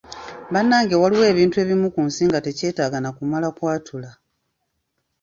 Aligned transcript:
Bannange 0.53 0.95
waliwo 1.01 1.23
ebintu 1.31 1.55
ebimu 1.63 1.87
ku 1.93 2.01
nsi 2.07 2.23
nga 2.27 2.39
tekyetaaga 2.45 2.97
na 3.01 3.09
kumala 3.17 3.47
kwatula. 3.57 4.11